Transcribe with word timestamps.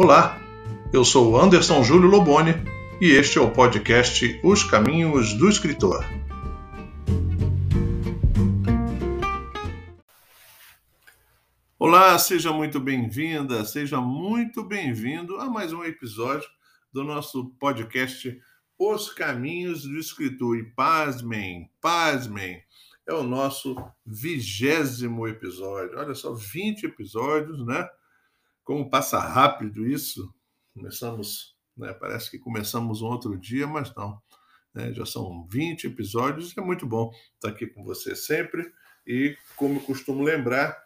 Olá, 0.00 0.40
eu 0.92 1.04
sou 1.04 1.36
Anderson 1.36 1.82
Júlio 1.82 2.08
Loboni 2.08 2.52
e 3.00 3.06
este 3.10 3.36
é 3.36 3.40
o 3.40 3.50
podcast 3.50 4.40
Os 4.44 4.62
Caminhos 4.62 5.34
do 5.34 5.48
Escritor. 5.48 6.04
Olá, 11.76 12.16
seja 12.16 12.52
muito 12.52 12.78
bem-vinda, 12.78 13.64
seja 13.64 14.00
muito 14.00 14.62
bem-vindo 14.62 15.34
a 15.38 15.50
mais 15.50 15.72
um 15.72 15.82
episódio 15.82 16.48
do 16.92 17.02
nosso 17.02 17.46
podcast 17.58 18.40
Os 18.78 19.12
Caminhos 19.12 19.82
do 19.82 19.98
Escritor. 19.98 20.58
E 20.58 20.64
pasmem, 20.76 21.72
pasmem, 21.80 22.62
é 23.04 23.12
o 23.12 23.24
nosso 23.24 23.74
vigésimo 24.06 25.26
episódio. 25.26 25.98
Olha 25.98 26.14
só, 26.14 26.32
20 26.34 26.84
episódios, 26.84 27.66
né? 27.66 27.84
Como 28.68 28.90
passa 28.90 29.18
rápido 29.18 29.88
isso. 29.88 30.30
Começamos, 30.74 31.56
né? 31.74 31.94
Parece 31.94 32.30
que 32.30 32.38
começamos 32.38 33.00
um 33.00 33.06
outro 33.06 33.34
dia, 33.34 33.66
mas 33.66 33.94
não. 33.94 34.20
Né? 34.74 34.92
Já 34.92 35.06
são 35.06 35.48
20 35.50 35.86
episódios 35.86 36.54
é 36.54 36.60
muito 36.60 36.86
bom 36.86 37.10
estar 37.32 37.48
aqui 37.48 37.66
com 37.66 37.82
você 37.82 38.14
sempre. 38.14 38.70
E, 39.06 39.34
como 39.56 39.76
eu 39.76 39.80
costumo 39.80 40.22
lembrar, 40.22 40.76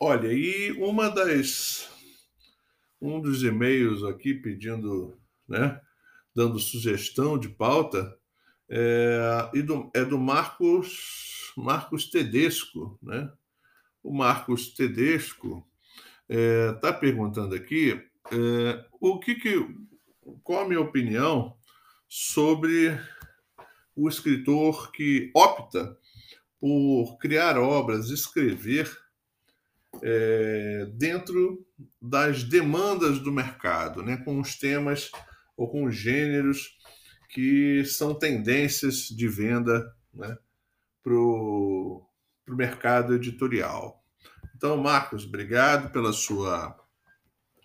Olha, 0.00 0.32
e 0.32 0.72
uma 0.72 1.08
das 1.08 1.88
um 3.00 3.20
dos 3.20 3.42
e-mails 3.42 4.02
aqui 4.04 4.34
pedindo, 4.34 5.18
né, 5.48 5.80
dando 6.34 6.58
sugestão 6.58 7.38
de 7.38 7.48
pauta 7.48 8.14
é, 8.68 9.50
e 9.54 9.62
do, 9.62 9.90
é 9.94 10.04
do 10.04 10.18
Marcos 10.18 11.52
Marcos 11.56 12.10
Tedesco, 12.10 12.98
né? 13.02 13.32
O 14.02 14.14
Marcos 14.14 14.74
Tedesco 14.74 15.66
está 16.28 16.88
é, 16.88 16.92
perguntando 16.92 17.54
aqui 17.54 17.92
é, 18.30 18.84
o 19.00 19.18
que, 19.18 19.36
que 19.36 19.66
qual 20.42 20.64
a 20.64 20.68
minha 20.68 20.80
opinião 20.80 21.56
sobre 22.08 22.98
o 23.96 24.08
escritor 24.08 24.92
que 24.92 25.30
opta 25.34 25.96
por 26.60 27.16
criar 27.18 27.58
obras, 27.58 28.10
escrever 28.10 28.94
é, 30.02 30.86
dentro 30.92 31.66
das 32.00 32.42
demandas 32.42 33.18
do 33.18 33.32
mercado, 33.32 34.02
né, 34.02 34.18
com 34.18 34.38
os 34.38 34.56
temas 34.56 35.10
ou 35.56 35.68
com 35.70 35.84
os 35.84 35.96
gêneros 35.96 36.76
que 37.30 37.84
são 37.84 38.14
tendências 38.14 39.08
de 39.08 39.28
venda 39.28 39.94
né, 40.12 40.36
para 41.02 41.14
o 41.14 42.06
mercado 42.48 43.14
editorial. 43.14 44.02
Então, 44.54 44.76
Marcos, 44.76 45.24
obrigado 45.24 45.92
pela 45.92 46.12
sua, 46.12 46.76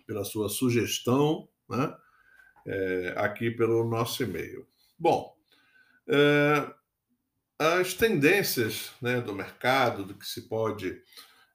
pela 0.06 0.24
sua 0.24 0.48
sugestão 0.48 1.48
né, 1.68 1.94
é, 2.66 3.14
aqui 3.16 3.50
pelo 3.50 3.88
nosso 3.88 4.22
e-mail. 4.22 4.66
Bom, 4.98 5.34
as 7.58 7.94
tendências 7.94 8.92
né, 9.00 9.20
do 9.20 9.34
mercado, 9.34 10.04
do 10.04 10.14
que 10.14 10.26
se 10.26 10.48
pode, 10.48 11.00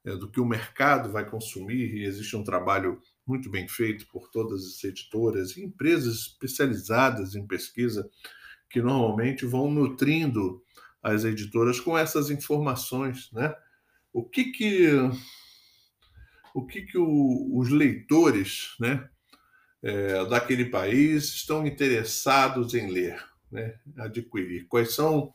é, 0.04 0.16
do 0.16 0.30
que 0.30 0.40
o 0.40 0.46
mercado 0.46 1.12
vai 1.12 1.28
consumir, 1.28 1.94
e 1.94 2.04
existe 2.04 2.36
um 2.36 2.44
trabalho 2.44 3.00
muito 3.26 3.50
bem 3.50 3.68
feito 3.68 4.06
por 4.08 4.30
todas 4.30 4.64
as 4.64 4.82
editoras 4.84 5.56
e 5.56 5.62
empresas 5.62 6.20
especializadas 6.20 7.34
em 7.34 7.46
pesquisa 7.46 8.08
que 8.70 8.80
normalmente 8.80 9.44
vão 9.44 9.70
nutrindo 9.70 10.62
as 11.02 11.24
editoras 11.24 11.78
com 11.78 11.96
essas 11.96 12.30
informações, 12.30 13.30
né? 13.32 13.54
O 14.12 14.24
que 14.24 14.44
que 14.44 14.90
o 16.54 16.66
que 16.66 16.82
que 16.82 16.98
o, 16.98 17.56
os 17.56 17.68
leitores, 17.68 18.74
né, 18.80 19.08
é, 19.82 20.24
daquele 20.26 20.64
país 20.64 21.24
estão 21.24 21.66
interessados 21.66 22.74
em 22.74 22.90
ler, 22.90 23.22
né, 23.50 23.78
adquirir? 23.96 24.66
Quais 24.68 24.94
são 24.94 25.32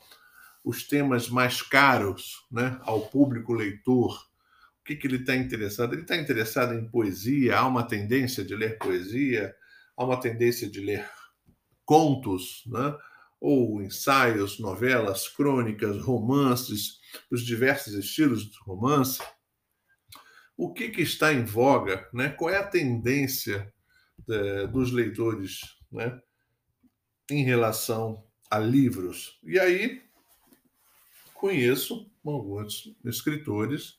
os 0.64 0.88
temas 0.88 1.30
mais 1.30 1.62
caros, 1.62 2.46
né, 2.52 2.80
ao 2.84 3.08
público 3.08 3.54
leitor? 3.54 4.16
O 4.80 4.84
que 4.84 4.96
que 4.96 5.08
ele 5.08 5.18
está 5.18 5.36
interessado? 5.36 5.94
Ele 5.94 6.02
está 6.02 6.16
interessado 6.18 6.74
em 6.74 6.90
poesia? 6.90 7.58
Há 7.58 7.68
uma 7.68 7.84
tendência 7.84 8.44
de 8.44 8.56
ler 8.56 8.78
poesia? 8.78 9.56
Há 9.96 10.04
uma 10.04 10.20
tendência 10.20 10.70
de 10.70 10.82
ler 10.82 11.10
contos, 11.86 12.64
né? 12.68 12.96
ou 13.40 13.82
ensaios, 13.82 14.58
novelas, 14.58 15.28
crônicas, 15.28 16.02
romances, 16.02 17.00
os 17.30 17.46
diversos 17.46 17.94
estilos 17.94 18.50
de 18.50 18.58
romance. 18.60 19.22
O 20.56 20.74
que, 20.74 20.90
que 20.90 21.02
está 21.02 21.34
em 21.34 21.44
voga? 21.44 22.08
Né? 22.14 22.30
Qual 22.30 22.50
é 22.50 22.58
a 22.58 22.68
tendência 22.68 23.74
é, 24.30 24.68
dos 24.68 24.92
leitores 24.92 25.60
né? 25.94 26.20
Em 27.30 27.44
relação 27.44 28.24
a 28.50 28.60
livros? 28.60 29.40
E 29.44 29.60
aí 29.60 30.04
conheço 31.34 32.10
alguns 32.26 32.96
escritores 33.04 33.98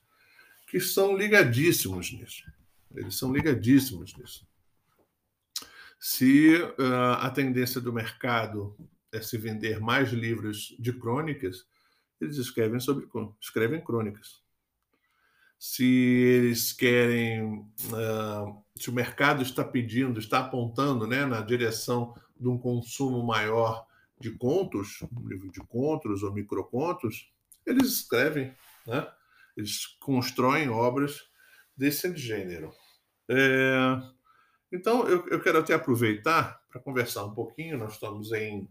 que 0.67 0.81
são 0.81 1.17
ligadíssimos 1.17 2.11
nisso. 2.12 2.45
Eles 2.95 3.17
são 3.17 3.33
ligadíssimos 3.33 4.17
nisso. 4.17 4.47
Se 5.99 6.57
uh, 6.57 7.15
a 7.19 7.31
tendência 7.31 7.81
do 7.81 7.93
mercado 7.93 8.77
é 9.12 9.21
se 9.21 9.39
vender 9.39 9.81
mais 9.81 10.12
livros 10.12 10.75
de 10.79 10.93
crônicas, 10.93 11.67
eles 12.21 12.37
escrevem 12.37 12.81
sobre 12.81 13.09
escrevem 13.41 13.81
crônicas. 13.81 14.43
Se 15.59 15.85
eles 15.85 16.73
querem, 16.73 17.43
uh, 17.45 18.65
se 18.77 18.91
o 18.91 18.93
mercado 18.93 19.43
está 19.43 19.65
pedindo, 19.65 20.19
está 20.19 20.41
apontando, 20.41 21.06
né, 21.06 21.25
na 21.25 21.41
direção 21.41 22.15
de 22.39 22.49
um 22.49 22.59
consumo 22.59 23.22
maior 23.22 23.87
de 24.21 24.31
contos, 24.33 25.03
livro 25.25 25.50
de 25.50 25.61
contos 25.61 26.22
ou 26.22 26.33
microcontos, 26.33 27.33
eles 27.67 27.89
escrevem, 27.89 28.55
né? 28.87 29.06
Eles 29.56 29.87
constroem 30.00 30.69
obras 30.69 31.28
desse 31.77 32.15
gênero. 32.17 32.73
É, 33.28 34.00
então, 34.71 35.06
eu, 35.09 35.27
eu 35.28 35.41
quero 35.41 35.59
até 35.59 35.75
aproveitar 35.75 36.61
para 36.69 36.81
conversar 36.81 37.25
um 37.25 37.34
pouquinho. 37.34 37.78
Nós 37.78 37.94
estamos 37.94 38.33
em 38.33 38.69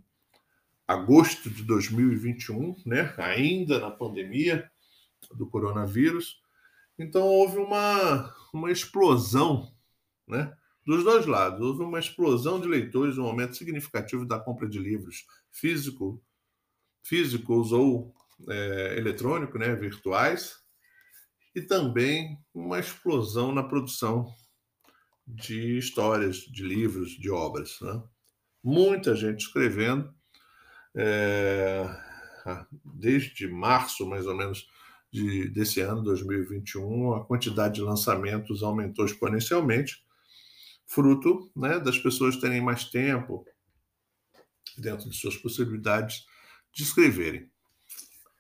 agosto 0.88 1.50
de 1.50 1.64
2021, 1.64 2.76
né? 2.86 3.14
ainda 3.18 3.80
na 3.80 3.90
pandemia 3.90 4.70
do 5.34 5.48
coronavírus. 5.48 6.42
Então 7.00 7.24
houve 7.24 7.58
uma, 7.58 8.36
uma 8.54 8.72
explosão 8.72 9.74
né? 10.28 10.56
Dos 10.86 11.04
dois 11.04 11.26
lados. 11.26 11.62
Houve 11.62 11.84
uma 11.84 12.00
explosão 12.00 12.60
de 12.60 12.68
leitores, 12.68 13.18
um 13.18 13.26
aumento 13.26 13.56
significativo 13.56 14.26
da 14.26 14.40
compra 14.40 14.68
de 14.68 14.80
livros 14.80 15.26
físico, 15.52 16.22
físicos 17.04 17.72
ou 17.72 18.14
é, 18.50 18.96
eletrônicos, 18.98 19.60
né? 19.60 19.76
virtuais, 19.76 20.58
e 21.56 21.62
também 21.62 22.38
uma 22.54 22.80
explosão 22.80 23.52
na 23.54 23.64
produção 23.64 24.34
de 25.26 25.78
histórias, 25.78 26.38
de 26.38 26.64
livros, 26.64 27.12
de 27.12 27.30
obras. 27.30 27.78
Né? 27.82 28.04
Muita 28.64 29.16
gente 29.16 29.42
escrevendo 29.42 30.14
é, 30.96 31.88
desde 32.84 33.48
março, 33.48 34.06
mais 34.06 34.26
ou 34.26 34.36
menos, 34.36 34.68
de, 35.12 35.48
desse 35.50 35.80
ano, 35.80 36.02
2021, 36.04 37.14
a 37.14 37.26
quantidade 37.26 37.76
de 37.76 37.82
lançamentos 37.82 38.64
aumentou 38.64 39.06
exponencialmente, 39.06 40.04
fruto 40.94 41.52
né, 41.56 41.80
das 41.80 41.98
pessoas 41.98 42.38
terem 42.38 42.62
mais 42.62 42.86
tempo 42.86 43.46
dentro 44.78 45.10
de 45.10 45.16
suas 45.16 45.36
possibilidades 45.36 46.26
de 46.72 46.84
escreverem. 46.84 47.50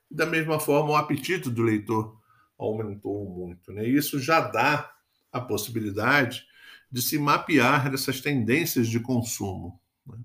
Da 0.09 0.25
mesma 0.25 0.59
forma, 0.59 0.91
o 0.91 0.95
apetite 0.95 1.50
do 1.50 1.63
leitor 1.63 2.19
aumentou 2.57 3.27
muito. 3.27 3.71
Né? 3.73 3.88
E 3.88 3.95
isso 3.95 4.19
já 4.19 4.39
dá 4.39 4.94
a 5.31 5.41
possibilidade 5.41 6.45
de 6.91 7.01
se 7.01 7.17
mapear 7.17 7.91
essas 7.91 8.21
tendências 8.21 8.88
de 8.88 8.99
consumo. 8.99 9.79
Né? 10.06 10.19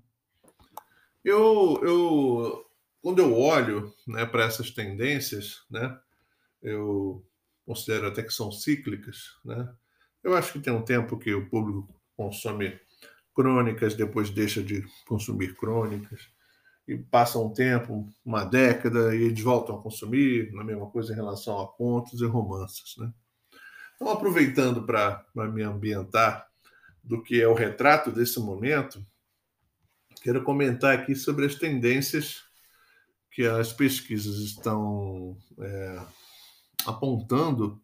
Eu, 1.23 1.79
eu, 1.83 2.65
quando 3.01 3.19
eu 3.19 3.35
olho 3.35 3.93
né, 4.07 4.25
para 4.25 4.43
essas 4.43 4.69
tendências, 4.69 5.63
né, 5.69 5.99
eu 6.61 7.25
considero 7.65 8.07
até 8.07 8.21
que 8.21 8.33
são 8.33 8.51
cíclicas. 8.51 9.35
Né? 9.43 9.67
Eu 10.23 10.35
acho 10.35 10.53
que 10.53 10.59
tem 10.59 10.71
um 10.71 10.85
tempo 10.85 11.17
que 11.17 11.33
o 11.33 11.49
público 11.49 11.98
consome 12.19 12.77
crônicas, 13.33 13.95
depois 13.95 14.29
deixa 14.29 14.61
de 14.61 14.85
consumir 15.07 15.55
crônicas. 15.55 16.27
e 16.85 16.97
passa 16.97 17.37
um 17.37 17.53
tempo, 17.53 18.11
uma 18.25 18.43
década, 18.43 19.15
e 19.15 19.21
eles 19.21 19.41
voltam 19.41 19.77
a 19.77 19.81
consumir, 19.81 20.51
a 20.59 20.63
mesma 20.63 20.89
coisa 20.89 21.13
em 21.13 21.15
relação 21.15 21.61
a 21.61 21.67
contos 21.67 22.19
e 22.19 22.25
romances. 22.25 22.97
Né? 22.97 23.13
Então, 23.95 24.09
aproveitando 24.09 24.83
para 24.83 25.23
me 25.35 25.61
ambientar 25.61 26.47
do 27.03 27.21
que 27.21 27.39
é 27.39 27.47
o 27.47 27.53
retrato 27.53 28.11
desse 28.11 28.39
momento, 28.39 29.05
quero 30.23 30.43
comentar 30.43 30.97
aqui 30.97 31.15
sobre 31.15 31.45
as 31.45 31.53
tendências 31.53 32.43
que 33.31 33.45
as 33.45 33.71
pesquisas 33.71 34.39
estão 34.39 35.37
é, 35.59 36.01
apontando 36.87 37.79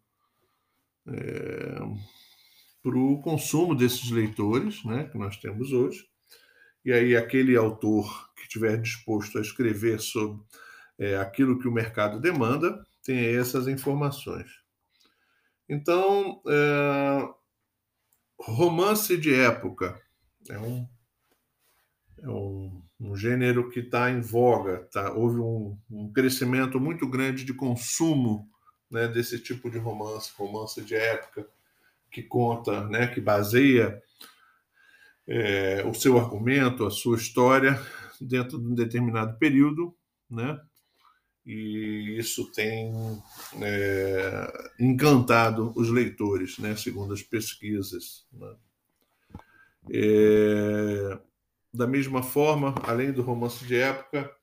é, 1.06 1.78
para 2.86 2.96
o 2.96 3.20
consumo 3.20 3.74
desses 3.74 4.12
leitores 4.12 4.84
né, 4.84 5.08
que 5.10 5.18
nós 5.18 5.36
temos 5.38 5.72
hoje. 5.72 6.08
E 6.84 6.92
aí, 6.92 7.16
aquele 7.16 7.56
autor 7.56 8.32
que 8.36 8.42
estiver 8.42 8.80
disposto 8.80 9.38
a 9.38 9.40
escrever 9.40 9.98
sobre 9.98 10.40
é, 10.96 11.16
aquilo 11.16 11.58
que 11.58 11.66
o 11.66 11.72
mercado 11.72 12.20
demanda 12.20 12.86
tem 13.02 13.18
essas 13.18 13.66
informações. 13.66 14.48
Então, 15.68 16.40
é, 16.46 17.28
romance 18.38 19.16
de 19.16 19.34
época 19.34 20.00
é 20.48 20.56
um, 20.56 20.88
é 22.22 22.28
um, 22.28 22.84
um 23.00 23.16
gênero 23.16 23.68
que 23.68 23.80
está 23.80 24.12
em 24.12 24.20
voga. 24.20 24.88
Tá? 24.92 25.12
Houve 25.12 25.40
um, 25.40 25.76
um, 25.90 26.12
crescimento 26.12 26.78
muito 26.78 27.04
grande 27.08 27.44
de 27.44 27.52
consumo 27.52 28.48
né, 28.88 29.08
desse 29.08 29.40
tipo 29.40 29.68
de 29.68 29.76
romance, 29.76 30.30
romance 30.36 30.80
de 30.82 30.94
época, 30.94 31.48
que 32.16 32.22
conta, 32.22 32.82
né, 32.88 33.08
que 33.08 33.20
baseia 33.20 34.02
é, 35.28 35.84
o 35.86 35.92
seu 35.92 36.18
argumento, 36.18 36.86
a 36.86 36.90
sua 36.90 37.18
história 37.18 37.78
dentro 38.18 38.58
de 38.58 38.66
um 38.66 38.74
determinado 38.74 39.38
período, 39.38 39.94
né? 40.30 40.58
E 41.44 42.16
isso 42.18 42.50
tem 42.52 42.90
é, 43.60 44.70
encantado 44.80 45.74
os 45.76 45.90
leitores, 45.90 46.58
né? 46.58 46.74
Segundo 46.74 47.12
as 47.12 47.22
pesquisas. 47.22 48.26
Né? 48.32 48.56
É, 49.92 51.18
da 51.72 51.86
mesma 51.86 52.22
forma, 52.22 52.74
além 52.82 53.12
do 53.12 53.20
romance 53.20 53.62
de 53.66 53.76
época, 53.76 54.34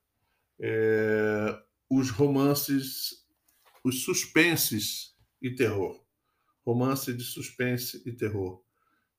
é, 0.60 1.58
os 1.90 2.08
romances, 2.10 3.26
os 3.82 4.04
suspenses 4.04 5.16
e 5.42 5.50
terror. 5.50 6.03
Romance 6.64 7.12
de 7.12 7.22
suspense 7.22 8.02
e 8.06 8.12
terror 8.12 8.62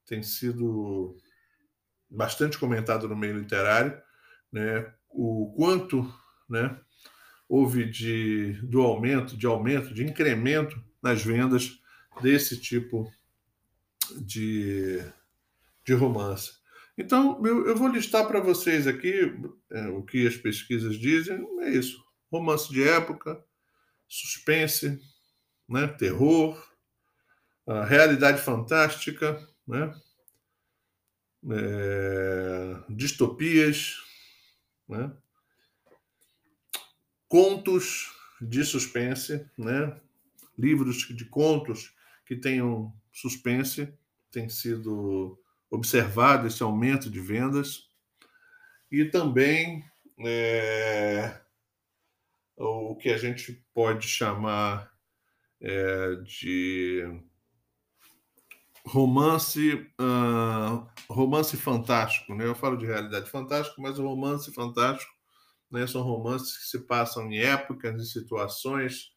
tem 0.05 0.21
sido 0.23 1.17
bastante 2.09 2.57
comentado 2.57 3.07
no 3.07 3.15
meio 3.15 3.37
literário, 3.37 3.99
né, 4.51 4.93
o 5.09 5.53
quanto 5.55 6.11
né, 6.49 6.79
houve 7.47 7.85
de, 7.85 8.53
do 8.63 8.81
aumento, 8.81 9.35
de 9.35 9.45
aumento, 9.45 9.93
de 9.93 10.03
incremento 10.03 10.81
nas 11.01 11.23
vendas 11.23 11.79
desse 12.21 12.59
tipo 12.59 13.11
de, 14.17 15.03
de 15.83 15.93
romance. 15.93 16.53
Então, 16.97 17.45
eu, 17.45 17.67
eu 17.67 17.75
vou 17.75 17.89
listar 17.89 18.25
para 18.27 18.39
vocês 18.39 18.87
aqui 18.87 19.33
é, 19.69 19.87
o 19.89 20.03
que 20.03 20.25
as 20.25 20.37
pesquisas 20.37 20.97
dizem. 20.97 21.45
É 21.61 21.69
isso: 21.69 22.01
romance 22.31 22.71
de 22.71 22.83
época, 22.83 23.43
suspense, 24.07 24.99
né, 25.67 25.87
terror, 25.87 26.57
realidade 27.67 28.41
fantástica, 28.41 29.45
né, 29.67 29.93
é, 31.51 32.83
distopias, 32.89 33.97
né? 34.87 35.11
contos 37.27 38.11
de 38.41 38.63
suspense, 38.63 39.47
né? 39.57 39.99
livros 40.57 41.07
de 41.07 41.25
contos 41.25 41.93
que 42.25 42.35
tenham 42.35 42.93
suspense, 43.11 43.93
tem 44.31 44.49
sido 44.49 45.39
observado 45.69 46.47
esse 46.47 46.63
aumento 46.63 47.09
de 47.09 47.19
vendas, 47.19 47.89
e 48.91 49.05
também 49.05 49.83
é, 50.25 51.41
o 52.55 52.95
que 52.95 53.09
a 53.09 53.17
gente 53.17 53.63
pode 53.73 54.07
chamar 54.07 54.91
é, 55.59 56.15
de 56.23 57.21
romance 58.85 59.73
uh, 59.99 60.87
romance 61.09 61.57
fantástico, 61.57 62.35
né? 62.35 62.45
Eu 62.45 62.55
falo 62.55 62.77
de 62.77 62.85
realidade 62.85 63.29
fantástica, 63.29 63.81
mas 63.81 63.97
o 63.97 64.07
romance 64.07 64.53
fantástico 64.53 65.11
né, 65.71 65.85
são 65.87 66.01
romances 66.01 66.57
que 66.57 66.65
se 66.65 66.79
passam 66.79 67.31
em 67.31 67.39
épocas, 67.39 67.99
em 67.99 68.05
situações, 68.05 69.11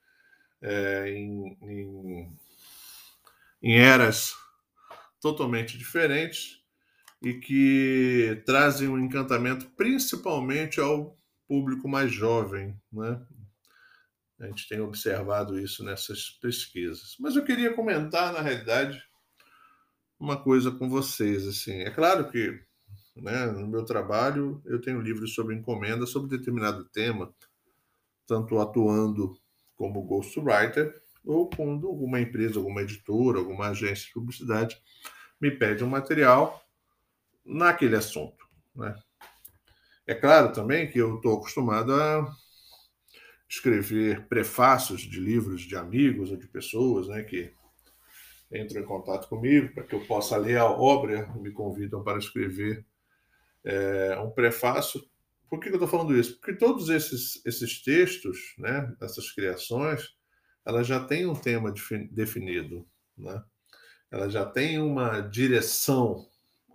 é, 0.62 1.10
em, 1.10 1.56
em, 1.62 2.36
em 3.62 3.78
eras 3.78 4.34
totalmente 5.20 5.76
diferentes 5.76 6.60
e 7.22 7.34
que 7.34 8.42
trazem 8.46 8.88
um 8.88 8.98
encantamento 8.98 9.66
principalmente 9.76 10.80
ao 10.80 11.16
público 11.46 11.88
mais 11.88 12.12
jovem, 12.12 12.80
né? 12.92 13.20
A 14.40 14.46
gente 14.46 14.68
tem 14.68 14.80
observado 14.80 15.58
isso 15.58 15.84
nessas 15.84 16.30
pesquisas. 16.30 17.16
Mas 17.18 17.34
eu 17.34 17.44
queria 17.44 17.74
comentar, 17.74 18.32
na 18.32 18.40
realidade, 18.40 19.02
uma 20.18 20.36
coisa 20.36 20.70
com 20.70 20.88
vocês. 20.88 21.46
Assim, 21.46 21.80
é 21.80 21.90
claro 21.90 22.30
que 22.30 22.60
né, 23.16 23.46
no 23.46 23.66
meu 23.66 23.84
trabalho 23.84 24.62
eu 24.64 24.80
tenho 24.80 25.00
livros 25.00 25.34
sobre 25.34 25.54
encomenda 25.54 26.06
sobre 26.06 26.36
determinado 26.36 26.84
tema, 26.86 27.32
tanto 28.26 28.58
atuando 28.58 29.38
como 29.74 30.02
ghostwriter 30.02 30.94
ou 31.24 31.48
quando 31.48 31.86
alguma 31.86 32.20
empresa, 32.20 32.58
alguma 32.58 32.82
editora, 32.82 33.38
alguma 33.38 33.68
agência 33.68 34.06
de 34.06 34.12
publicidade 34.12 34.80
me 35.40 35.50
pede 35.50 35.84
um 35.84 35.88
material 35.88 36.62
naquele 37.44 37.96
assunto. 37.96 38.46
Né? 38.74 38.94
É 40.06 40.14
claro 40.14 40.52
também 40.52 40.90
que 40.90 40.98
eu 40.98 41.16
estou 41.16 41.36
acostumado 41.36 41.94
a 41.94 42.26
escrever 43.48 44.26
prefácios 44.26 45.00
de 45.00 45.18
livros 45.18 45.62
de 45.62 45.76
amigos 45.76 46.30
ou 46.30 46.36
de 46.36 46.46
pessoas 46.46 47.08
né, 47.08 47.22
que 47.22 47.52
entram 48.52 48.82
em 48.82 48.86
contato 48.86 49.28
comigo 49.28 49.74
para 49.74 49.84
que 49.84 49.94
eu 49.94 50.04
possa 50.06 50.36
ler 50.36 50.58
a 50.58 50.66
obra, 50.66 51.26
me 51.36 51.50
convidam 51.50 52.02
para 52.02 52.18
escrever 52.18 52.84
é, 53.64 54.18
um 54.20 54.30
prefácio. 54.30 55.04
Por 55.48 55.60
que 55.60 55.68
eu 55.68 55.74
estou 55.74 55.88
falando 55.88 56.16
isso? 56.16 56.36
Porque 56.38 56.54
todos 56.54 56.88
esses, 56.88 57.44
esses 57.44 57.82
textos, 57.82 58.54
né, 58.58 58.94
essas 59.00 59.30
criações, 59.30 60.16
elas 60.64 60.86
já 60.86 61.02
têm 61.04 61.26
um 61.26 61.34
tema 61.34 61.72
definido, 62.10 62.86
né? 63.16 63.42
Ela 64.10 64.28
já 64.28 64.44
tem 64.44 64.78
uma 64.78 65.20
direção 65.20 66.26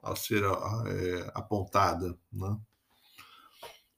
a 0.01 0.15
ser 0.15 0.43
é, 0.43 1.31
apontada, 1.33 2.17
né? 2.31 2.57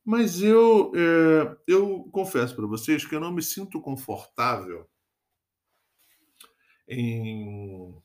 Mas 0.03 0.41
eu, 0.41 0.91
é, 0.95 1.57
eu 1.67 2.07
confesso 2.11 2.55
para 2.55 2.67
vocês 2.67 3.05
que 3.05 3.15
eu 3.15 3.19
não 3.19 3.31
me 3.31 3.41
sinto 3.41 3.81
confortável 3.81 4.87
em 6.87 7.95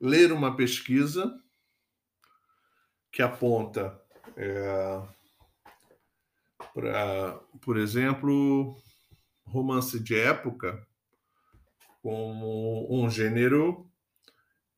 ler 0.00 0.32
uma 0.32 0.56
pesquisa 0.56 1.38
que 3.12 3.22
aponta 3.22 4.00
é, 4.36 5.02
para, 6.74 7.40
por 7.60 7.76
exemplo, 7.76 8.76
romance 9.44 9.98
de 9.98 10.18
época 10.18 10.86
como 12.02 12.86
um 12.90 13.08
gênero 13.08 13.90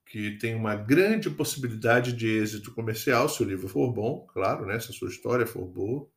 que 0.06 0.38
tem 0.38 0.54
uma 0.54 0.74
grande 0.74 1.28
possibilidade 1.28 2.14
de 2.14 2.26
êxito 2.26 2.72
comercial 2.72 3.28
se 3.28 3.42
o 3.42 3.46
livro 3.46 3.68
for 3.68 3.92
bom, 3.92 4.26
claro, 4.28 4.64
né, 4.64 4.80
se 4.80 4.90
a 4.90 4.94
sua 4.94 5.10
história 5.10 5.46
for 5.46 5.66
boa. 5.66 6.08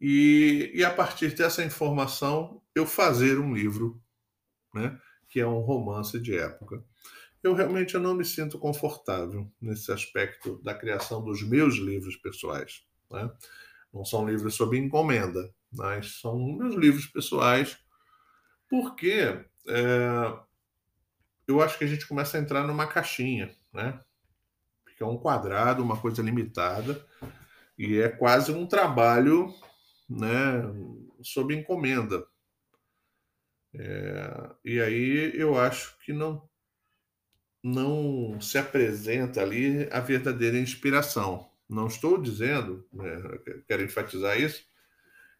E, 0.00 0.70
e 0.74 0.84
a 0.84 0.90
partir 0.90 1.34
dessa 1.34 1.62
informação 1.62 2.62
eu 2.74 2.86
fazer 2.86 3.38
um 3.38 3.52
livro, 3.52 4.00
né, 4.74 4.98
que 5.32 5.40
é 5.40 5.46
um 5.46 5.60
romance 5.60 6.20
de 6.20 6.36
época. 6.36 6.84
Eu 7.42 7.54
realmente 7.54 7.96
não 7.96 8.14
me 8.14 8.24
sinto 8.24 8.58
confortável 8.58 9.50
nesse 9.58 9.90
aspecto 9.90 10.62
da 10.62 10.74
criação 10.74 11.24
dos 11.24 11.42
meus 11.42 11.76
livros 11.76 12.16
pessoais. 12.16 12.84
Né? 13.10 13.30
Não 13.90 14.04
são 14.04 14.28
livros 14.28 14.54
sob 14.54 14.76
encomenda, 14.76 15.50
mas 15.72 16.20
são 16.20 16.38
meus 16.38 16.74
livros 16.74 17.06
pessoais, 17.06 17.78
porque 18.68 19.42
é, 19.66 20.38
eu 21.48 21.62
acho 21.62 21.78
que 21.78 21.84
a 21.84 21.88
gente 21.88 22.06
começa 22.06 22.36
a 22.36 22.40
entrar 22.40 22.66
numa 22.66 22.86
caixinha, 22.86 23.50
né? 23.72 23.98
Porque 24.84 25.02
é 25.02 25.06
um 25.06 25.16
quadrado, 25.16 25.82
uma 25.82 25.98
coisa 25.98 26.22
limitada, 26.22 27.04
e 27.78 27.98
é 27.98 28.10
quase 28.10 28.52
um 28.52 28.66
trabalho 28.66 29.52
né, 30.08 30.62
sob 31.22 31.54
encomenda. 31.54 32.22
É, 33.74 34.50
e 34.64 34.80
aí 34.80 35.32
eu 35.34 35.58
acho 35.58 35.96
que 36.04 36.12
não, 36.12 36.48
não 37.62 38.40
se 38.40 38.58
apresenta 38.58 39.40
ali 39.40 39.88
a 39.90 40.00
verdadeira 40.00 40.58
inspiração. 40.58 41.50
Não 41.68 41.86
estou 41.86 42.20
dizendo, 42.20 42.86
né, 42.92 43.16
quero 43.66 43.82
enfatizar 43.82 44.38
isso, 44.38 44.64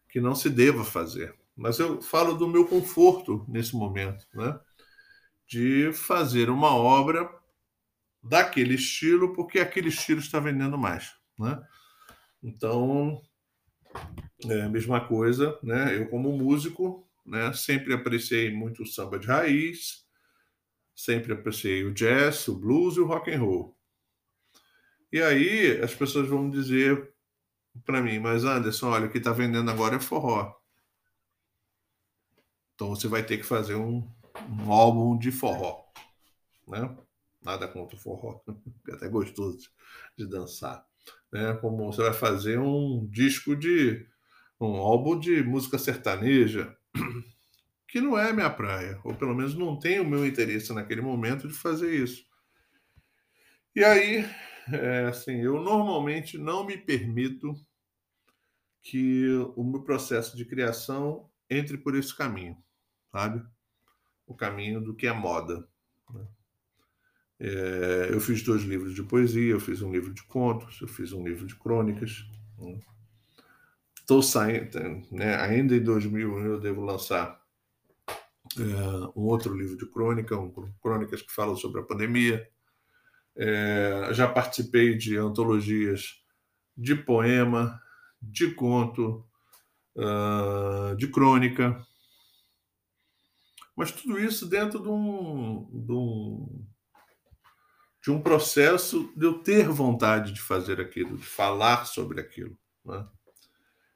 que 0.09 0.19
não 0.19 0.33
se 0.33 0.49
deva 0.49 0.83
fazer. 0.83 1.35
Mas 1.55 1.77
eu 1.79 2.01
falo 2.01 2.33
do 2.33 2.47
meu 2.47 2.67
conforto 2.67 3.45
nesse 3.47 3.75
momento, 3.75 4.25
né? 4.33 4.59
De 5.47 5.91
fazer 5.93 6.49
uma 6.49 6.73
obra 6.73 7.29
daquele 8.23 8.75
estilo, 8.75 9.33
porque 9.33 9.59
aquele 9.59 9.89
estilo 9.89 10.19
está 10.19 10.39
vendendo 10.39 10.77
mais, 10.77 11.13
né? 11.37 11.61
Então, 12.41 13.21
é 14.49 14.61
a 14.61 14.69
mesma 14.69 15.07
coisa, 15.07 15.57
né? 15.61 15.95
Eu 15.95 16.09
como 16.09 16.31
músico, 16.31 17.07
né, 17.25 17.53
sempre 17.53 17.93
apreciei 17.93 18.51
muito 18.51 18.83
o 18.83 18.87
samba 18.87 19.17
de 19.17 19.27
raiz, 19.27 20.05
sempre 20.95 21.33
apreciei 21.33 21.83
o 21.83 21.93
jazz, 21.93 22.47
o 22.47 22.55
blues 22.59 22.97
e 22.97 22.99
o 22.99 23.05
rock 23.05 23.31
and 23.31 23.39
roll. 23.39 23.77
E 25.11 25.21
aí 25.21 25.79
as 25.81 25.93
pessoas 25.93 26.27
vão 26.27 26.49
dizer 26.49 27.13
para 27.85 28.01
mim, 28.01 28.19
mas 28.19 28.43
Anderson, 28.43 28.89
olha, 28.89 29.07
o 29.07 29.11
que 29.11 29.17
está 29.17 29.31
vendendo 29.31 29.69
agora 29.69 29.95
é 29.95 29.99
forró. 29.99 30.53
Então 32.75 32.89
você 32.89 33.07
vai 33.07 33.23
ter 33.23 33.37
que 33.37 33.43
fazer 33.43 33.75
um, 33.75 34.07
um 34.49 34.71
álbum 34.71 35.17
de 35.17 35.31
forró, 35.31 35.85
né? 36.67 36.97
Nada 37.41 37.67
contra 37.67 37.95
o 37.95 37.99
forró, 37.99 38.41
é 38.89 38.93
até 38.93 39.07
gostoso 39.07 39.69
de 40.17 40.25
dançar, 40.25 40.85
né? 41.31 41.53
Como 41.55 41.91
você 41.91 42.01
vai 42.01 42.13
fazer 42.13 42.59
um 42.59 43.07
disco 43.07 43.55
de 43.55 44.07
um 44.59 44.77
álbum 44.77 45.19
de 45.19 45.43
música 45.43 45.77
sertaneja, 45.77 46.75
que 47.87 48.01
não 48.01 48.17
é 48.17 48.33
minha 48.33 48.49
praia, 48.49 48.99
ou 49.03 49.13
pelo 49.13 49.35
menos 49.35 49.55
não 49.55 49.77
tem 49.77 49.99
o 49.99 50.05
meu 50.05 50.25
interesse 50.25 50.73
naquele 50.73 51.01
momento 51.01 51.47
de 51.47 51.53
fazer 51.53 51.93
isso. 51.93 52.25
E 53.75 53.83
aí, 53.83 54.25
é, 54.71 55.05
assim, 55.05 55.41
eu 55.41 55.61
normalmente 55.61 56.37
não 56.37 56.65
me 56.65 56.77
permito 56.77 57.53
que 58.81 59.27
o 59.55 59.63
meu 59.63 59.81
processo 59.81 60.35
de 60.35 60.45
criação 60.45 61.29
entre 61.49 61.77
por 61.77 61.95
esse 61.95 62.15
caminho, 62.15 62.57
sabe? 63.11 63.43
O 64.25 64.35
caminho 64.35 64.81
do 64.81 64.95
que 64.95 65.07
é 65.07 65.13
moda. 65.13 65.67
Né? 66.09 66.27
É, 67.39 68.09
eu 68.11 68.19
fiz 68.19 68.41
dois 68.43 68.63
livros 68.63 68.93
de 68.93 69.03
poesia, 69.03 69.51
eu 69.51 69.59
fiz 69.59 69.81
um 69.81 69.91
livro 69.91 70.13
de 70.13 70.23
contos, 70.23 70.79
eu 70.81 70.87
fiz 70.87 71.13
um 71.13 71.23
livro 71.23 71.45
de 71.45 71.55
crônicas. 71.55 72.25
Estou 74.03 74.21
saindo, 74.21 75.01
né? 75.09 75.33
ainda 75.37 75.73
em 75.73 75.81
2000 75.81 76.39
eu 76.39 76.59
devo 76.59 76.81
lançar 76.81 77.41
é, 78.57 78.61
um 79.15 79.23
outro 79.23 79.55
livro 79.55 79.77
de 79.77 79.85
crônica, 79.85 80.37
um, 80.37 80.51
crônicas 80.81 81.21
que 81.21 81.31
falam 81.31 81.55
sobre 81.55 81.79
a 81.79 81.85
pandemia. 81.85 82.45
É, 83.33 84.09
já 84.11 84.27
participei 84.27 84.97
de 84.97 85.15
antologias 85.15 86.21
de 86.75 86.95
poema, 86.95 87.81
de 88.21 88.51
conto, 88.51 89.25
uh, 89.95 90.93
de 90.97 91.07
crônica. 91.07 91.81
Mas 93.73 93.93
tudo 93.93 94.19
isso 94.19 94.45
dentro 94.45 94.81
de 94.81 94.89
um, 94.89 95.69
de 95.71 95.91
um, 95.93 96.67
de 98.03 98.11
um 98.11 98.21
processo 98.21 99.09
de 99.15 99.25
eu 99.25 99.39
ter 99.39 99.69
vontade 99.69 100.33
de 100.33 100.41
fazer 100.41 100.81
aquilo, 100.81 101.17
de 101.17 101.25
falar 101.25 101.85
sobre 101.85 102.19
aquilo. 102.19 102.57
Né? 102.83 103.07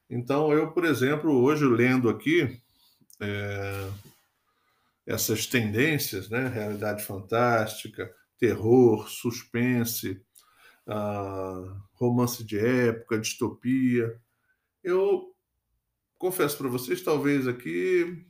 Então, 0.09 0.53
eu, 0.53 0.71
por 0.71 0.85
exemplo, 0.85 1.31
hoje 1.31 1.65
lendo 1.65 2.09
aqui 2.09 2.61
é, 3.19 3.89
essas 5.05 5.45
tendências, 5.45 6.29
né? 6.29 6.47
realidade 6.47 7.03
fantástica, 7.03 8.13
terror, 8.37 9.09
suspense, 9.09 10.21
uh, 10.87 11.81
romance 11.93 12.43
de 12.43 12.57
época, 12.57 13.19
distopia. 13.19 14.19
Eu 14.83 15.33
confesso 16.17 16.57
para 16.57 16.69
vocês, 16.69 17.01
talvez 17.01 17.47
aqui 17.47 18.25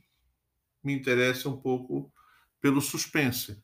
me 0.82 0.92
interesse 0.92 1.46
um 1.46 1.56
pouco 1.56 2.12
pelo 2.60 2.80
suspense. 2.80 3.62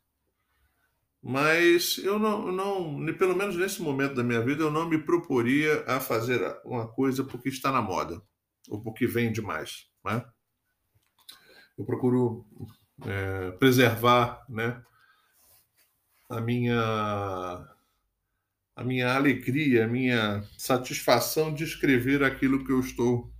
Mas 1.26 1.96
eu 2.04 2.18
não, 2.18 2.52
não, 2.52 3.14
pelo 3.14 3.34
menos 3.34 3.56
nesse 3.56 3.80
momento 3.80 4.14
da 4.14 4.22
minha 4.22 4.42
vida, 4.42 4.62
eu 4.62 4.70
não 4.70 4.86
me 4.86 4.98
proporia 4.98 5.82
a 5.86 5.98
fazer 5.98 6.38
uma 6.62 6.86
coisa 6.86 7.24
porque 7.24 7.48
está 7.48 7.72
na 7.72 7.80
moda 7.80 8.20
ou 8.68 8.82
porque 8.82 9.06
vende 9.06 9.40
mais. 9.40 9.88
Né? 10.04 10.22
Eu 11.78 11.86
procuro 11.86 12.44
é, 13.06 13.52
preservar 13.52 14.44
né, 14.50 14.84
a 16.28 16.42
minha 16.42 17.70
a 18.76 18.84
minha 18.84 19.14
alegria, 19.14 19.84
a 19.84 19.88
minha 19.88 20.42
satisfação 20.58 21.54
de 21.54 21.64
escrever 21.64 22.22
aquilo 22.22 22.64
que 22.64 22.72
eu 22.72 22.80
estou 22.80 23.32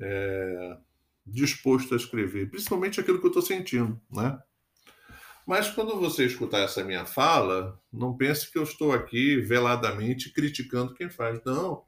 é, 0.00 0.78
disposto 1.24 1.94
a 1.94 1.96
escrever, 1.96 2.50
principalmente 2.50 2.98
aquilo 2.98 3.20
que 3.20 3.26
eu 3.26 3.28
estou 3.28 3.42
sentindo, 3.42 4.00
né? 4.10 4.42
Mas 5.46 5.70
quando 5.70 5.98
você 5.98 6.24
escutar 6.24 6.60
essa 6.60 6.82
minha 6.82 7.04
fala, 7.04 7.78
não 7.92 8.16
pense 8.16 8.50
que 8.50 8.58
eu 8.58 8.62
estou 8.62 8.92
aqui 8.92 9.36
veladamente 9.40 10.32
criticando 10.32 10.94
quem 10.94 11.10
faz. 11.10 11.42
Não. 11.44 11.84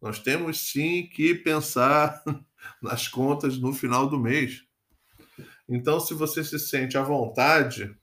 Nós 0.00 0.20
temos 0.20 0.70
sim 0.70 1.08
que 1.08 1.34
pensar 1.34 2.22
nas 2.80 3.08
contas 3.08 3.58
no 3.58 3.72
final 3.72 4.08
do 4.08 4.20
mês. 4.20 4.64
Então, 5.68 5.98
se 5.98 6.14
você 6.14 6.44
se 6.44 6.58
sente 6.58 6.96
à 6.96 7.02
vontade 7.02 7.96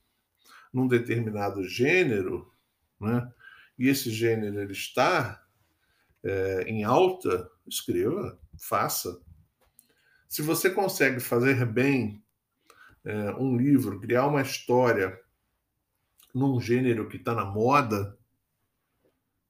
num 0.73 0.87
determinado 0.87 1.63
gênero, 1.63 2.51
né, 2.99 3.31
e 3.79 3.87
esse 3.87 4.11
gênero 4.11 4.59
ele 4.59 4.73
está 4.73 5.41
é, 6.23 6.63
em 6.67 6.83
alta, 6.83 7.49
escreva, 7.65 8.37
faça. 8.59 9.21
Se 10.27 10.41
você 10.41 10.69
consegue 10.69 11.21
fazer 11.21 11.65
bem 11.65 12.21
é, 13.05 13.31
um 13.35 13.55
livro, 13.55 14.00
criar 14.00 14.25
uma 14.25 14.41
história 14.41 15.17
num 16.33 16.59
gênero 16.59 17.07
que 17.07 17.17
está 17.17 17.33
na 17.33 17.45
moda, 17.45 18.17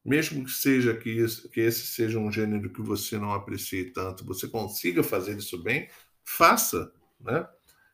mesmo 0.03 0.43
que 0.43 0.51
seja 0.51 0.95
que, 0.95 1.09
isso, 1.09 1.49
que 1.49 1.61
esse 1.61 1.87
seja 1.87 2.19
um 2.19 2.31
gênero 2.31 2.71
que 2.71 2.81
você 2.81 3.17
não 3.17 3.33
aprecie 3.33 3.91
tanto, 3.91 4.25
você 4.25 4.47
consiga 4.47 5.01
fazer 5.01 5.35
isso 5.37 5.63
bem, 5.63 5.89
faça, 6.23 6.91
né? 7.19 7.47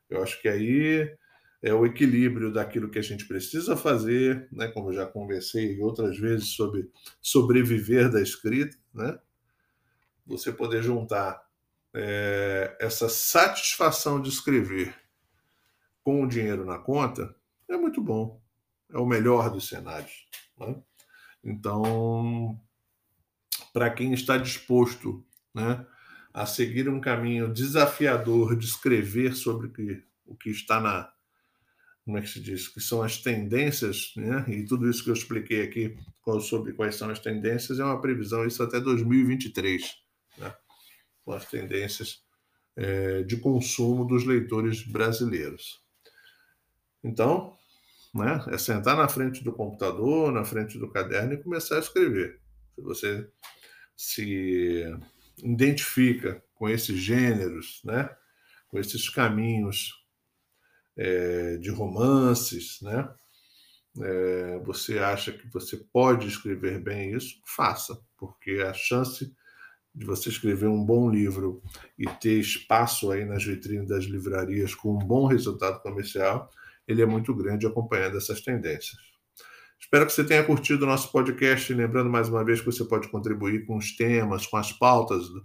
Eu 0.09 0.21
acho 0.21 0.41
que 0.41 0.49
aí 0.49 1.15
é 1.61 1.73
o 1.73 1.85
equilíbrio 1.85 2.51
daquilo 2.51 2.89
que 2.89 2.99
a 2.99 3.03
gente 3.03 3.25
precisa 3.25 3.77
fazer, 3.77 4.49
né? 4.51 4.67
Como 4.67 4.89
eu 4.89 4.93
já 4.93 5.05
conversei 5.05 5.79
outras 5.79 6.17
vezes 6.17 6.49
sobre 6.49 6.89
sobreviver 7.21 8.11
da 8.11 8.21
escrita, 8.21 8.75
né? 8.93 9.17
Você 10.25 10.51
poder 10.51 10.83
juntar 10.83 11.41
é, 11.93 12.75
essa 12.79 13.07
satisfação 13.07 14.21
de 14.21 14.29
escrever 14.29 14.93
com 16.03 16.23
o 16.23 16.27
dinheiro 16.27 16.65
na 16.65 16.77
conta 16.77 17.35
é 17.69 17.77
muito 17.77 18.01
bom, 18.01 18.41
é 18.91 18.97
o 18.97 19.05
melhor 19.05 19.49
dos 19.49 19.67
cenários. 19.67 20.27
Né? 20.57 20.75
Então, 21.43 22.59
para 23.73 23.89
quem 23.89 24.13
está 24.13 24.37
disposto, 24.37 25.25
né? 25.53 25.85
a 26.33 26.45
seguir 26.45 26.87
um 26.89 27.01
caminho 27.01 27.51
desafiador 27.51 28.55
de 28.55 28.65
escrever 28.65 29.35
sobre 29.35 29.67
o 29.67 29.71
que, 29.71 30.03
o 30.25 30.35
que 30.35 30.49
está 30.49 30.79
na. 30.79 31.11
Como 32.03 32.17
é 32.17 32.21
que 32.21 32.29
se 32.29 32.41
diz? 32.41 32.67
Que 32.67 32.79
são 32.81 33.03
as 33.03 33.17
tendências, 33.17 34.13
né? 34.15 34.43
e 34.47 34.65
tudo 34.65 34.89
isso 34.89 35.03
que 35.03 35.09
eu 35.09 35.13
expliquei 35.13 35.61
aqui 35.63 35.97
sobre 36.41 36.73
quais 36.73 36.95
são 36.95 37.09
as 37.09 37.19
tendências 37.19 37.79
é 37.79 37.83
uma 37.83 38.01
previsão, 38.01 38.45
isso 38.45 38.63
até 38.63 38.79
2023, 38.79 39.97
né? 40.37 40.53
com 41.23 41.31
as 41.31 41.45
tendências 41.45 42.23
é, 42.75 43.21
de 43.23 43.37
consumo 43.37 44.05
dos 44.05 44.25
leitores 44.25 44.83
brasileiros. 44.83 45.81
Então, 47.03 47.57
né, 48.13 48.43
é 48.49 48.57
sentar 48.57 48.95
na 48.97 49.07
frente 49.07 49.43
do 49.43 49.53
computador, 49.53 50.31
na 50.31 50.43
frente 50.43 50.77
do 50.77 50.89
caderno 50.89 51.33
e 51.33 51.41
começar 51.41 51.77
a 51.77 51.79
escrever. 51.79 52.39
Se 52.75 52.81
você 52.81 53.29
se 53.95 54.85
identifica 55.43 56.43
com 56.55 56.69
esses 56.69 56.99
gêneros, 56.99 57.81
né? 57.83 58.09
com 58.71 58.79
esses 58.79 59.09
caminhos 59.09 59.93
é, 60.97 61.57
de 61.57 61.69
romances, 61.69 62.79
né? 62.81 63.13
É, 63.99 64.59
você 64.59 64.99
acha 64.99 65.33
que 65.33 65.45
você 65.51 65.75
pode 65.75 66.25
escrever 66.25 66.79
bem 66.81 67.13
isso, 67.13 67.41
faça, 67.45 67.99
porque 68.17 68.63
a 68.65 68.73
chance 68.73 69.35
de 69.93 70.05
você 70.05 70.29
escrever 70.29 70.67
um 70.67 70.85
bom 70.85 71.09
livro 71.09 71.61
e 71.99 72.05
ter 72.05 72.39
espaço 72.39 73.11
aí 73.11 73.25
nas 73.25 73.43
vitrines 73.43 73.89
das 73.89 74.05
livrarias 74.05 74.73
com 74.73 74.95
um 74.95 74.99
bom 74.99 75.25
resultado 75.27 75.81
comercial, 75.81 76.49
ele 76.87 77.01
é 77.01 77.05
muito 77.05 77.33
grande 77.33 77.67
acompanhando 77.67 78.15
essas 78.17 78.39
tendências. 78.41 78.95
Espero 79.79 80.05
que 80.05 80.13
você 80.13 80.23
tenha 80.23 80.43
curtido 80.43 80.85
o 80.85 80.87
nosso 80.87 81.11
podcast. 81.11 81.73
Lembrando 81.73 82.07
mais 82.09 82.29
uma 82.29 82.45
vez 82.45 82.59
que 82.59 82.67
você 82.67 82.85
pode 82.85 83.09
contribuir 83.09 83.65
com 83.65 83.77
os 83.77 83.95
temas, 83.95 84.45
com 84.45 84.57
as 84.57 84.71
pautas 84.71 85.27
do, 85.27 85.43